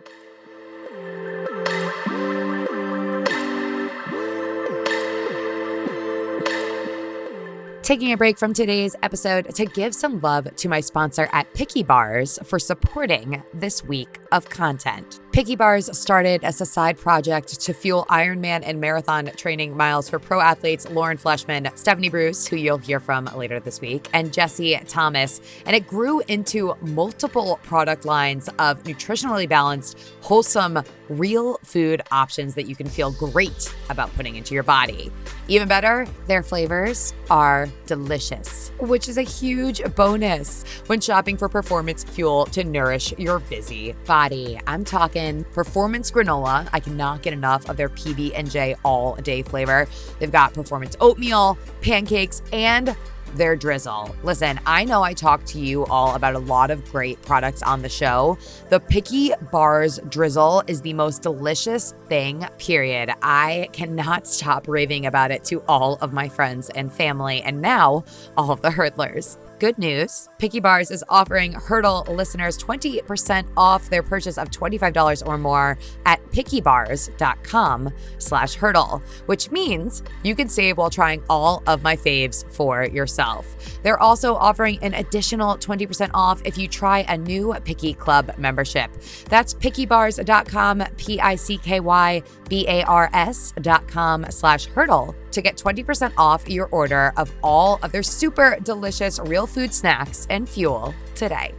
[7.83, 11.83] Taking a break from today's episode to give some love to my sponsor at Picky
[11.83, 15.19] Bars for supporting this week of content.
[15.31, 20.19] Picky Bars started as a side project to fuel Ironman and marathon training miles for
[20.19, 24.77] pro athletes Lauren Fleshman, Stephanie Bruce, who you'll hear from later this week, and Jesse
[24.89, 25.39] Thomas.
[25.65, 32.67] And it grew into multiple product lines of nutritionally balanced, wholesome, real food options that
[32.67, 35.11] you can feel great about putting into your body.
[35.47, 42.03] Even better, their flavors are delicious, which is a huge bonus when shopping for performance
[42.03, 44.59] fuel to nourish your busy body.
[44.67, 45.20] I'm talking
[45.53, 46.67] performance granola.
[46.73, 49.87] I cannot get enough of their PB and J all day flavor.
[50.19, 52.95] They've got performance oatmeal, pancakes, and
[53.35, 54.13] their drizzle.
[54.23, 57.81] Listen, I know I talked to you all about a lot of great products on
[57.81, 58.37] the show.
[58.69, 63.11] The Picky Bars drizzle is the most delicious thing, period.
[63.21, 68.03] I cannot stop raving about it to all of my friends and family, and now
[68.37, 69.37] all of the hurdlers.
[69.61, 75.37] Good news Picky Bars is offering Hurdle listeners 20% off their purchase of $25 or
[75.37, 81.95] more at pickybars.com slash hurdle, which means you can save while trying all of my
[81.95, 83.45] faves for yourself.
[83.83, 88.89] They're also offering an additional 20% off if you try a new Picky Club membership.
[89.29, 95.57] That's pickybars.com, P I C K Y B A R S.com slash hurdle to get
[95.57, 100.93] 20% off your order of all of their super delicious real food snacks and fuel
[101.15, 101.53] today.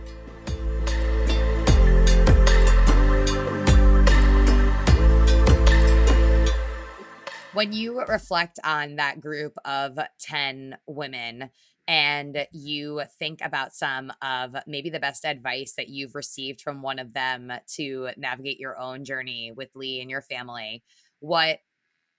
[7.52, 11.50] When you reflect on that group of 10 women,
[11.88, 16.98] and you think about some of maybe the best advice that you've received from one
[16.98, 20.82] of them to navigate your own journey with Lee and your family,
[21.18, 21.58] what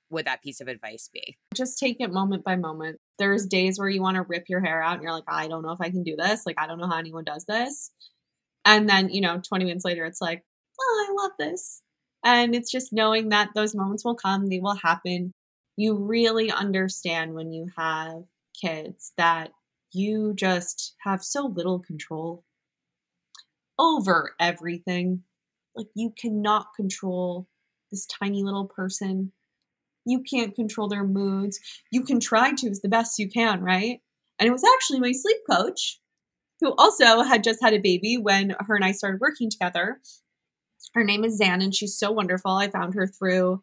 [0.09, 1.37] would that piece of advice be?
[1.55, 2.99] Just take it moment by moment.
[3.19, 5.63] There's days where you want to rip your hair out and you're like, I don't
[5.63, 6.45] know if I can do this.
[6.45, 7.91] Like, I don't know how anyone does this.
[8.65, 10.43] And then, you know, 20 minutes later, it's like,
[10.79, 11.81] oh, I love this.
[12.23, 15.33] And it's just knowing that those moments will come, they will happen.
[15.75, 18.23] You really understand when you have
[18.59, 19.51] kids that
[19.91, 22.43] you just have so little control
[23.77, 25.23] over everything.
[25.75, 27.47] Like, you cannot control
[27.91, 29.33] this tiny little person.
[30.05, 31.59] You can't control their moods.
[31.91, 34.01] You can try to as the best you can, right?
[34.39, 35.99] And it was actually my sleep coach
[36.59, 39.99] who also had just had a baby when her and I started working together.
[40.93, 42.51] Her name is Zan, and she's so wonderful.
[42.51, 43.61] I found her through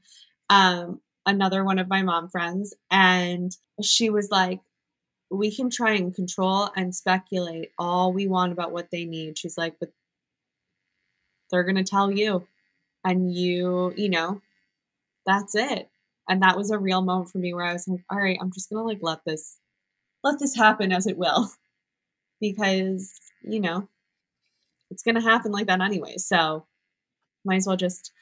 [0.48, 4.60] um, another one of my mom friends, and she was like,
[5.30, 9.38] We can try and control and speculate all we want about what they need.
[9.38, 9.92] She's like, But
[11.50, 12.46] they're going to tell you,
[13.04, 14.42] and you, you know,
[15.24, 15.88] that's it.
[16.30, 18.52] And that was a real moment for me where I was like, All right, I'm
[18.52, 19.58] just to like let this.
[20.22, 21.50] Let this happen as it will
[22.40, 23.12] because,
[23.42, 23.88] you know,
[24.90, 26.14] it's to happen like that anyway.
[26.18, 26.66] So
[27.44, 28.12] might as well just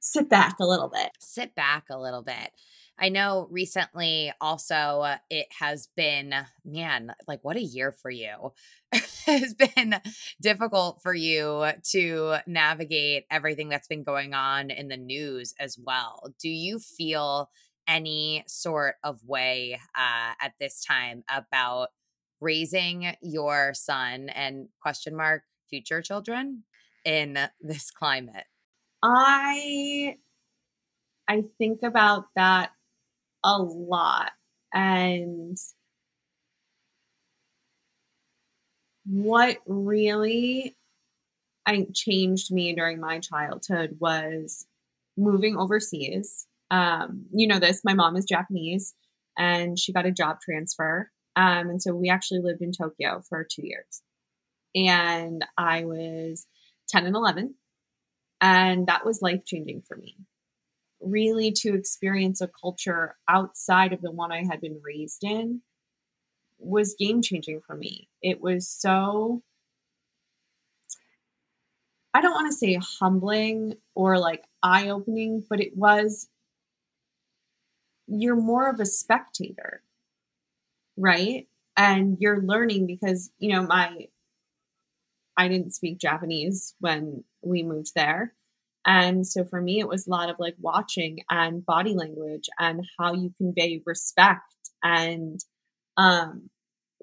[0.00, 1.10] sit back a little bit.
[1.20, 2.52] Sit back a little bit.
[2.98, 8.52] I know recently also it has been, man, like what a year for you.
[8.92, 9.96] it has been
[10.40, 16.32] difficult for you to navigate everything that's been going on in the news as well.
[16.38, 17.50] Do you feel
[17.88, 21.88] any sort of way uh, at this time about
[22.40, 26.64] raising your son and question mark future children
[27.04, 28.44] in this climate?
[29.02, 30.18] I
[31.28, 32.72] I think about that
[33.44, 34.32] a lot
[34.72, 35.56] and
[39.04, 40.76] what really
[41.66, 44.66] I changed me during my childhood was
[45.16, 46.46] moving overseas.
[46.70, 48.94] Um, you know this, my mom is Japanese
[49.36, 53.44] and she got a job transfer um, and so we actually lived in Tokyo for
[53.44, 54.02] two years.
[54.74, 56.46] And I was
[56.88, 57.54] 10 and 11.
[58.40, 60.16] And that was life changing for me.
[61.02, 65.62] Really, to experience a culture outside of the one I had been raised in
[66.58, 68.08] was game changing for me.
[68.22, 69.42] It was so,
[72.14, 76.28] I don't want to say humbling or like eye opening, but it was,
[78.06, 79.82] you're more of a spectator
[80.96, 81.48] right?
[81.76, 84.08] And you're learning because, you know, my
[85.36, 88.34] I didn't speak Japanese when we moved there.
[88.84, 92.84] And so for me, it was a lot of like watching and body language and
[92.98, 94.42] how you convey respect
[94.82, 95.40] and
[95.96, 96.50] um,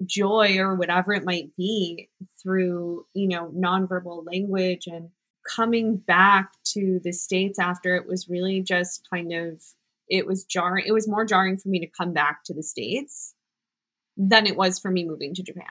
[0.04, 2.08] joy or whatever it might be
[2.42, 5.08] through, you know, nonverbal language and
[5.56, 9.62] coming back to the States after it was really just kind of,
[10.08, 10.84] it was jarring.
[10.86, 13.34] It was more jarring for me to come back to the States
[14.16, 15.66] than it was for me moving to Japan.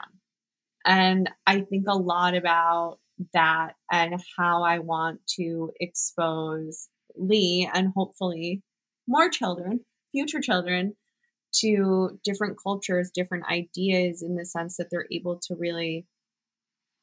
[0.85, 2.97] And I think a lot about
[3.33, 8.61] that and how I want to expose Lee and hopefully
[9.07, 10.95] more children, future children,
[11.51, 16.05] to different cultures, different ideas in the sense that they're able to really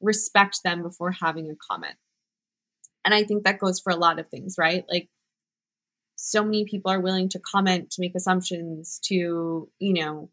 [0.01, 1.95] respect them before having a comment.
[3.03, 4.85] And I think that goes for a lot of things, right?
[4.89, 5.09] Like
[6.15, 10.29] so many people are willing to comment, to make assumptions, to, you know,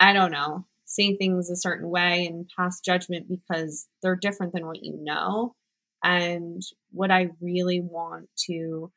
[0.00, 0.66] I don't know,
[0.98, 5.54] say things a certain way and pass judgment because they're different than what you know.
[6.02, 8.90] And what I really want to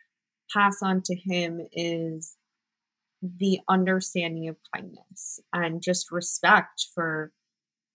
[0.54, 2.36] pass on to him is
[3.22, 7.32] the understanding of kindness and just respect for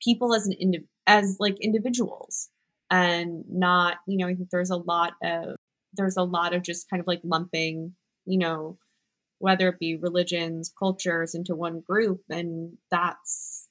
[0.03, 2.49] people as an indi- as like individuals
[2.91, 5.57] and not you know i think there's a lot of
[5.95, 7.93] there's a lot of just kind of like lumping
[8.25, 8.79] you know
[9.39, 12.21] whether it be religions, cultures into one group.
[12.31, 13.66] And that's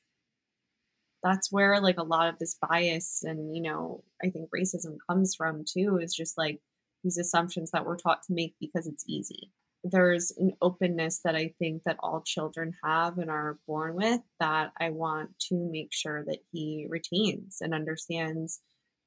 [1.26, 5.34] that's where like a lot of this bias and you know i think racism comes
[5.36, 6.60] from too is just like
[7.04, 9.52] these assumptions that we're taught to make because it's easy
[9.84, 14.72] there's an openness that i think that all children have and are born with that
[14.80, 18.62] i want to make sure that he retains and understands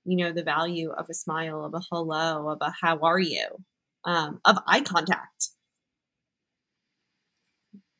[0.05, 3.47] you know the value of a smile of a hello of a how are you
[4.05, 5.51] um, of eye contact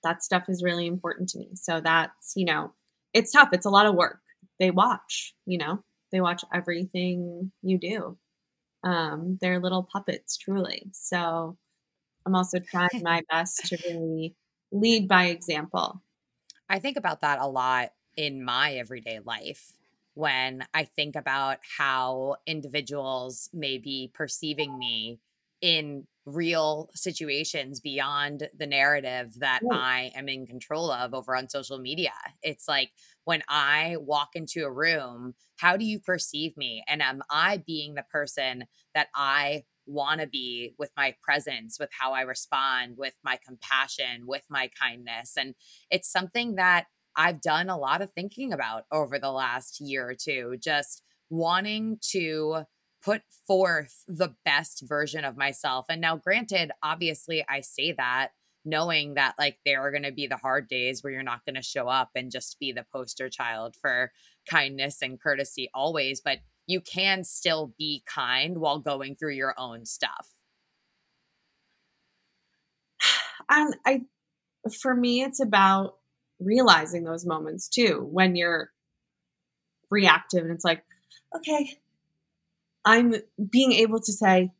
[0.05, 1.51] that stuff is really important to me.
[1.55, 2.73] So that's, you know,
[3.19, 3.51] it's tough.
[3.53, 4.21] It's a lot of work.
[4.59, 8.17] They watch, you know, they watch everything you do.
[8.85, 10.85] Um, they're little puppets, truly.
[10.93, 11.57] So
[12.25, 14.35] I'm also trying my best to really
[14.73, 16.03] lead by example.
[16.69, 19.73] I think about that a lot in my everyday life
[20.15, 25.21] when I think about how individuals may be perceiving me
[25.61, 31.79] in real situations beyond the narrative that I am in control of over on social
[31.79, 32.13] media.
[32.43, 32.91] It's like
[33.25, 36.85] when I walk into a room, how do you perceive me?
[36.87, 41.89] And am I being the person that I want to be with my presence, with
[41.99, 45.33] how I respond, with my compassion, with my kindness.
[45.37, 45.55] And
[45.91, 46.85] it's something that
[47.17, 51.99] I've done a lot of thinking about over the last year or two, just wanting
[52.11, 52.65] to
[53.03, 55.87] put forth the best version of myself.
[55.89, 58.31] And now, granted, obviously, I say that
[58.65, 61.55] knowing that like there are going to be the hard days where you're not going
[61.55, 64.13] to show up and just be the poster child for
[64.49, 69.87] kindness and courtesy always, but you can still be kind while going through your own
[69.87, 70.29] stuff.
[73.49, 74.03] And I,
[74.83, 75.97] for me, it's about
[76.39, 78.71] realizing those moments too when you're
[79.91, 80.85] reactive and it's like,
[81.35, 81.79] okay,
[82.89, 83.17] I'm
[83.51, 84.51] being able to say,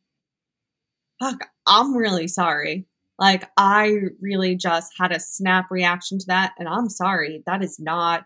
[1.19, 2.85] fuck, I'm really sorry.
[3.17, 7.41] Like, I really just had a snap reaction to that, and I'm sorry.
[7.47, 8.25] That is not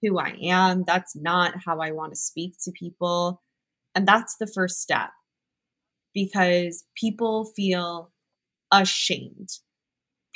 [0.00, 0.84] who I am.
[0.86, 3.42] That's not how I want to speak to people.
[3.96, 5.10] And that's the first step
[6.14, 8.12] because people feel
[8.70, 9.48] ashamed.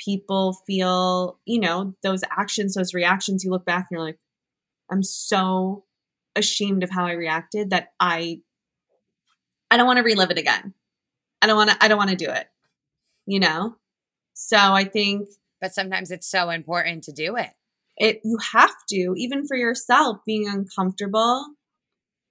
[0.03, 4.19] People feel, you know, those actions, those reactions, you look back and you're like,
[4.91, 5.85] I'm so
[6.35, 8.41] ashamed of how I reacted that I
[9.69, 10.73] I don't want to relive it again.
[11.41, 12.47] I don't want to I don't want to do it.
[13.25, 13.75] You know?
[14.33, 17.49] So I think but sometimes it's so important to do it.
[17.97, 21.45] It you have to even for yourself being uncomfortable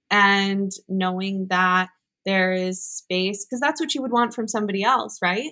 [0.09, 1.89] and knowing that
[2.25, 5.51] there is space because that's what you would want from somebody else, right?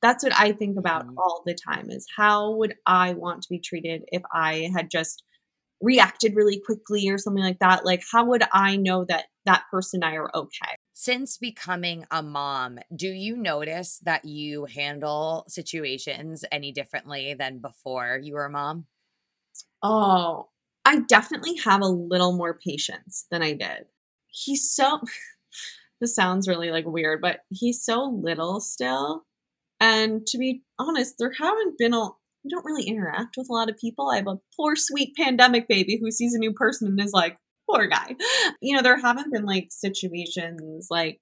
[0.00, 1.18] That's what I think about mm-hmm.
[1.18, 5.22] all the time is how would I want to be treated if I had just
[5.82, 7.84] reacted really quickly or something like that?
[7.84, 10.76] Like how would I know that that person and I are okay.
[10.94, 18.20] Since becoming a mom, do you notice that you handle situations any differently than before
[18.22, 18.86] you were a mom?
[19.82, 20.48] Oh,
[20.84, 23.86] I definitely have a little more patience than I did.
[24.28, 25.00] He's so,
[26.00, 29.24] this sounds really like weird, but he's so little still.
[29.80, 32.10] And to be honest, there haven't been a,
[32.44, 34.10] we don't really interact with a lot of people.
[34.10, 37.38] I have a poor, sweet pandemic baby who sees a new person and is like,
[37.70, 38.16] poor guy.
[38.60, 41.20] You know, there haven't been like situations like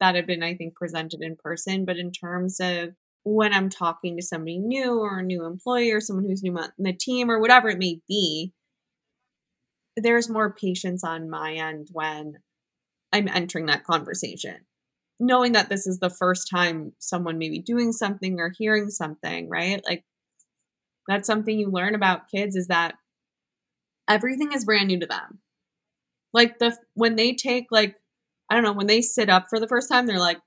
[0.00, 2.90] that have been, I think, presented in person, but in terms of
[3.24, 6.70] when I'm talking to somebody new or a new employee or someone who's new in
[6.78, 8.52] the team or whatever it may be,
[9.96, 12.34] there's more patience on my end when
[13.12, 14.56] I'm entering that conversation.
[15.20, 19.48] Knowing that this is the first time someone may be doing something or hearing something,
[19.48, 19.82] right?
[19.84, 20.04] Like
[21.08, 22.94] that's something you learn about kids is that
[24.08, 25.40] everything is brand new to them.
[26.32, 27.96] Like the when they take like
[28.50, 30.38] I don't know, when they sit up for the first time, they're like,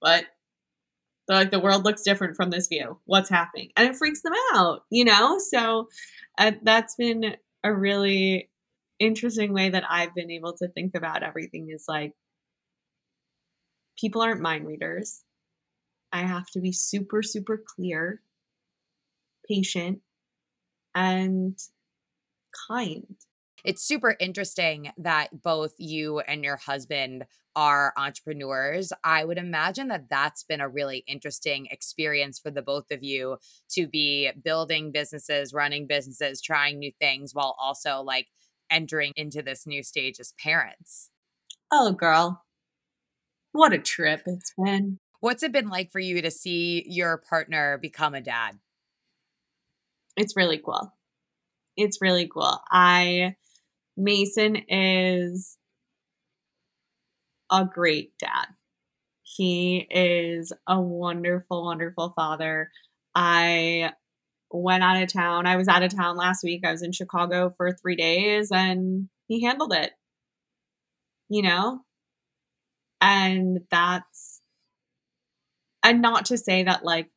[0.00, 0.24] "What?"
[1.28, 2.98] They're like, "The world looks different from this view.
[3.04, 5.38] What's happening?" And it freaks them out, you know.
[5.38, 5.88] So
[6.38, 8.50] uh, that's been a really
[8.98, 11.68] interesting way that I've been able to think about everything.
[11.70, 12.14] Is like
[13.98, 15.22] people aren't mind readers.
[16.12, 18.22] I have to be super, super clear,
[19.48, 20.00] patient,
[20.94, 21.58] and
[22.68, 23.16] kind
[23.66, 27.24] it's super interesting that both you and your husband
[27.56, 28.92] are entrepreneurs.
[29.02, 33.38] I would imagine that that's been a really interesting experience for the both of you
[33.70, 38.28] to be building businesses, running businesses, trying new things while also like
[38.70, 41.10] entering into this new stage as parents.
[41.72, 42.44] Oh, girl.
[43.50, 45.00] What a trip it's been.
[45.18, 48.58] What's it been like for you to see your partner become a dad?
[50.16, 50.92] It's really cool.
[51.76, 52.58] It's really cool.
[52.70, 53.36] I
[53.96, 55.58] Mason is
[57.50, 58.46] a great dad.
[59.22, 62.70] He is a wonderful, wonderful father.
[63.14, 63.92] I
[64.50, 65.46] went out of town.
[65.46, 66.64] I was out of town last week.
[66.64, 69.92] I was in Chicago for three days and he handled it,
[71.28, 71.80] you know?
[73.00, 74.40] And that's,
[75.82, 77.10] and not to say that like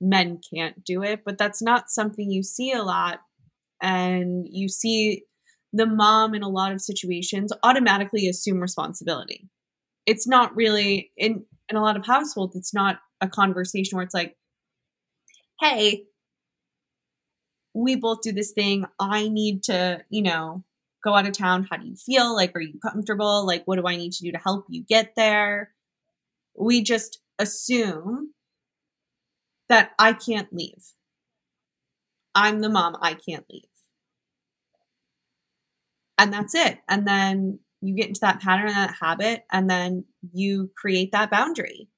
[0.00, 3.20] men can't do it, but that's not something you see a lot.
[3.82, 5.24] And you see
[5.72, 9.48] the mom in a lot of situations automatically assume responsibility.
[10.06, 14.14] It's not really in in a lot of households it's not a conversation where it's
[14.14, 14.36] like
[15.60, 16.04] hey
[17.74, 18.86] we both do this thing.
[18.98, 20.64] I need to you know
[21.04, 21.66] go out of town.
[21.70, 22.34] How do you feel?
[22.34, 23.46] Like are you comfortable?
[23.46, 25.72] Like what do i need to do to help you get there?
[26.56, 28.32] We just assume
[29.68, 30.92] that i can't leave
[32.34, 33.68] i'm the mom i can't leave
[36.18, 36.78] and that's it.
[36.88, 41.88] And then you get into that pattern, that habit, and then you create that boundary.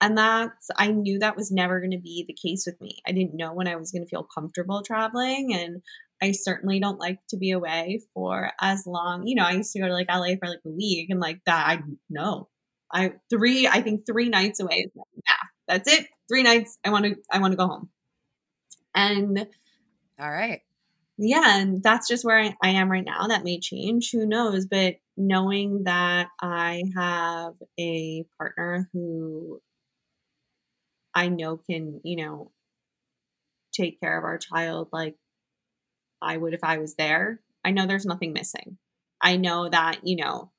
[0.00, 2.98] And that's, I knew that was never going to be the case with me.
[3.06, 5.54] I didn't know when I was going to feel comfortable traveling.
[5.54, 5.82] And
[6.22, 9.26] I I certainly don't like to be away for as long.
[9.26, 11.40] You know, I used to go to like LA for like a week and like
[11.44, 11.66] that.
[11.66, 12.48] I know
[12.92, 14.90] I three, I think three nights away.
[14.94, 15.34] Yeah,
[15.68, 16.06] that's it.
[16.28, 16.78] Three nights.
[16.84, 17.90] I want to, I want to go home.
[18.94, 19.46] And
[20.18, 20.60] all right.
[21.18, 21.58] Yeah.
[21.58, 23.26] And that's just where I, I am right now.
[23.26, 24.10] That may change.
[24.12, 24.66] Who knows?
[24.66, 29.60] But knowing that I have a partner who
[31.14, 32.52] I know can, you know,
[33.72, 35.16] take care of our child like
[36.20, 37.40] I would if I was there.
[37.64, 38.78] I know there's nothing missing.
[39.20, 40.50] I know that, you know,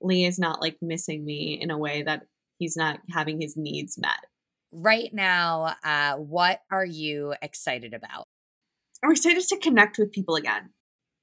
[0.00, 2.22] Lee is not like missing me in a way that
[2.58, 4.20] he's not having his needs met.
[4.72, 8.26] Right now, uh, what are you excited about?
[9.04, 10.70] I'm excited to connect with people again.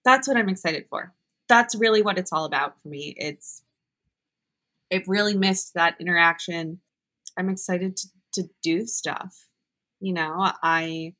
[0.03, 1.13] That's what I'm excited for.
[1.47, 3.15] That's really what it's all about for me.
[3.17, 3.63] It's
[4.91, 6.81] I've really missed that interaction.
[7.37, 9.47] I'm excited to, to do stuff.
[9.99, 11.13] You know, I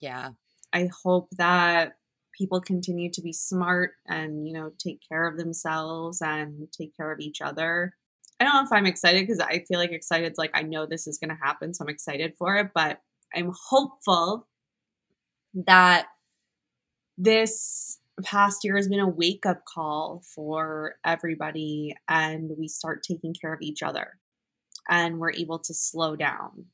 [0.00, 0.30] yeah.
[0.72, 1.92] I hope that
[2.38, 7.12] people continue to be smart and you know take care of themselves and take care
[7.12, 7.94] of each other.
[8.40, 11.08] I don't know if i'm excited because i feel like excited like i know this
[11.08, 13.00] is going to happen so i'm excited for it but
[13.34, 14.46] i'm hopeful
[15.54, 16.06] that
[17.16, 23.34] this past year has been a wake up call for everybody and we start taking
[23.34, 24.18] care of each other
[24.88, 26.66] and we're able to slow down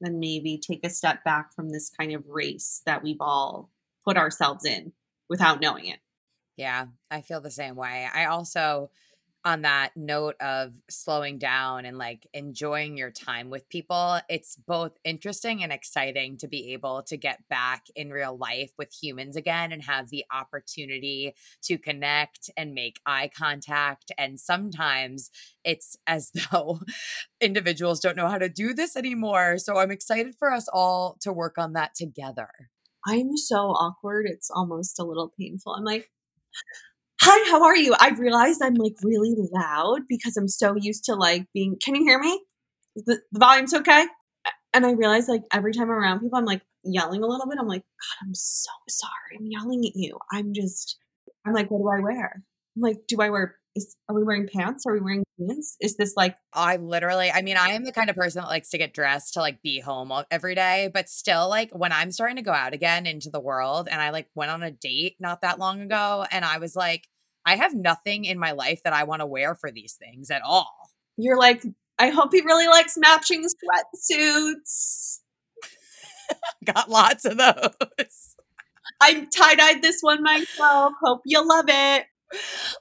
[0.00, 3.70] and maybe take a step back from this kind of race that we've all
[4.06, 4.92] put ourselves in
[5.28, 5.98] without knowing it.
[6.56, 8.08] Yeah, I feel the same way.
[8.12, 8.90] I also,
[9.44, 14.92] on that note of slowing down and like enjoying your time with people, it's both
[15.04, 19.70] interesting and exciting to be able to get back in real life with humans again
[19.70, 24.10] and have the opportunity to connect and make eye contact.
[24.16, 25.30] And sometimes
[25.62, 26.80] it's as though
[27.40, 29.58] individuals don't know how to do this anymore.
[29.58, 32.70] So I'm excited for us all to work on that together.
[33.06, 34.26] I'm so awkward.
[34.28, 35.74] It's almost a little painful.
[35.74, 36.10] I'm like,
[37.20, 37.94] hi, how are you?
[37.98, 42.02] I realized I'm like really loud because I'm so used to like being, can you
[42.04, 42.40] hear me?
[42.96, 44.06] The, the volume's okay?
[44.74, 47.58] And I realize like every time I'm around people, I'm like yelling a little bit.
[47.60, 49.38] I'm like, God, I'm so sorry.
[49.38, 50.18] I'm yelling at you.
[50.32, 50.98] I'm just,
[51.46, 52.42] I'm like, what do I wear?
[52.76, 54.84] I'm like, do I wear is are we wearing pants?
[54.86, 55.76] Are we wearing jeans?
[55.80, 58.70] Is this like I literally I mean I am the kind of person that likes
[58.70, 62.36] to get dressed to like be home every day, but still like when I'm starting
[62.36, 65.42] to go out again into the world and I like went on a date not
[65.42, 67.06] that long ago and I was like
[67.44, 70.42] I have nothing in my life that I want to wear for these things at
[70.42, 70.74] all.
[71.16, 71.62] You're like
[71.98, 75.20] I hope he really likes matching sweatsuits.
[76.64, 78.36] Got lots of those.
[79.00, 80.94] I tie dyed this one myself.
[81.02, 82.06] Hope you love it.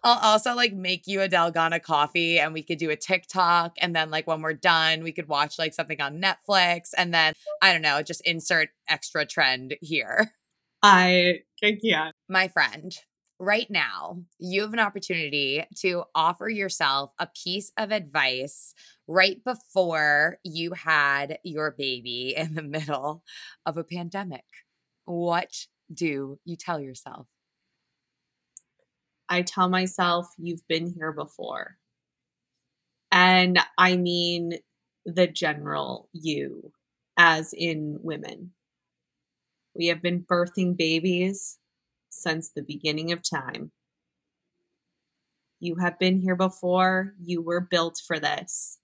[0.04, 3.76] I'll also like make you a Dalgona coffee and we could do a TikTok.
[3.80, 6.90] And then, like, when we're done, we could watch like something on Netflix.
[6.98, 10.32] And then, I don't know, just insert extra trend here.
[10.82, 12.12] I, yeah.
[12.30, 12.96] My friend,
[13.40, 18.74] right now, you have an opportunity to offer yourself a piece of advice
[19.08, 23.24] right before you had your baby in the middle
[23.66, 24.46] of a pandemic.
[25.06, 27.28] What do you tell yourself?
[29.30, 31.78] I tell myself, you've been here before.
[33.12, 34.60] And I mean
[35.06, 36.72] the general you,
[37.18, 38.52] as in women.
[39.76, 41.58] We have been birthing babies
[42.10, 43.72] since the beginning of time.
[45.60, 47.14] You have been here before.
[47.22, 48.80] You were built for this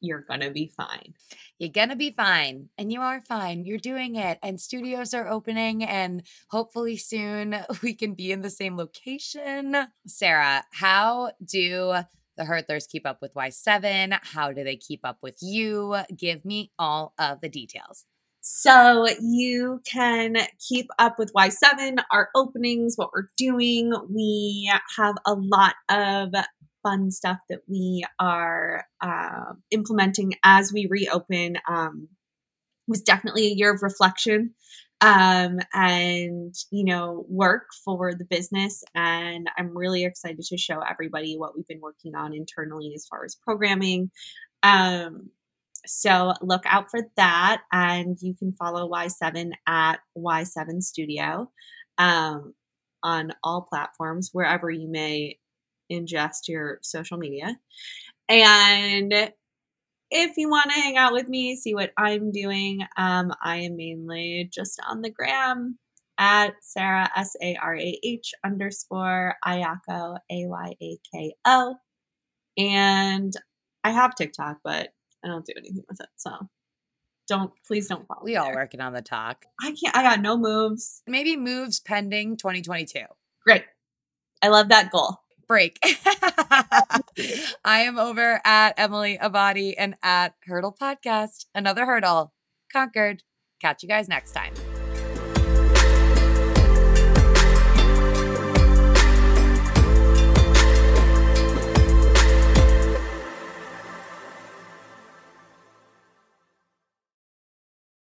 [0.00, 1.14] you're going to be fine.
[1.58, 2.68] You're going to be fine.
[2.78, 3.64] And you are fine.
[3.64, 4.38] You're doing it.
[4.42, 5.82] And studios are opening.
[5.82, 9.88] And hopefully soon we can be in the same location.
[10.06, 11.94] Sarah, how do
[12.36, 14.18] the Hurdlers keep up with Y7?
[14.22, 15.96] How do they keep up with you?
[16.16, 18.04] Give me all of the details.
[18.40, 20.36] So you can
[20.66, 23.92] keep up with Y7, our openings, what we're doing.
[24.08, 26.32] We have a lot of
[26.82, 32.08] fun stuff that we are uh, implementing as we reopen um,
[32.86, 34.54] was definitely a year of reflection
[35.00, 41.36] um, and you know work for the business and i'm really excited to show everybody
[41.36, 44.10] what we've been working on internally as far as programming.
[44.62, 45.30] Um,
[45.86, 51.50] so look out for that and you can follow y7 at y7 studio
[51.96, 52.54] um,
[53.02, 55.38] on all platforms wherever you may
[55.90, 57.56] ingest your social media.
[58.28, 59.32] And
[60.10, 63.76] if you want to hang out with me, see what I'm doing, um, I am
[63.76, 65.78] mainly just on the gram
[66.18, 71.76] at Sarah, S A R A H underscore Ayako, A Y A K O.
[72.56, 73.32] And
[73.84, 74.88] I have TikTok, but
[75.24, 76.08] I don't do anything with it.
[76.16, 76.32] So
[77.28, 78.22] don't please don't follow.
[78.24, 79.44] We all working on the talk.
[79.60, 79.96] I can't.
[79.96, 81.02] I got no moves.
[81.06, 83.00] Maybe moves pending 2022.
[83.46, 83.64] Great.
[84.42, 85.18] I love that goal.
[85.48, 85.78] Break.
[87.64, 91.46] I am over at Emily Abbate and at Hurdle Podcast.
[91.54, 92.34] Another hurdle
[92.72, 93.22] conquered.
[93.60, 94.52] Catch you guys next time.